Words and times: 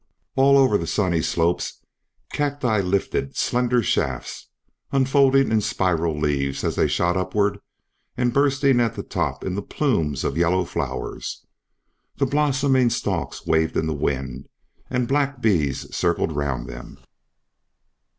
All 0.35 0.57
over 0.57 0.79
the 0.79 0.87
sunny 0.87 1.21
slopes 1.21 1.79
cacti 2.33 2.81
lifted 2.81 3.37
slender 3.37 3.83
shafts, 3.83 4.47
unfolding 4.91 5.51
in 5.51 5.61
spiral 5.61 6.19
leaves 6.19 6.63
as 6.63 6.75
they 6.75 6.87
shot 6.87 7.15
upward 7.15 7.59
and 8.17 8.33
bursting 8.33 8.79
at 8.79 8.95
the 8.95 9.03
top 9.03 9.43
into 9.45 9.61
plumes 9.61 10.23
of 10.23 10.37
yellow 10.39 10.65
flowers. 10.65 11.45
The 12.17 12.25
blossoming 12.25 12.89
stalks 12.89 13.45
waved 13.45 13.77
in 13.77 13.85
the 13.85 13.93
wind, 13.93 14.49
and 14.89 15.07
black 15.07 15.39
bees 15.39 15.95
circled 15.95 16.31
round 16.35 16.67
them. 16.67 16.97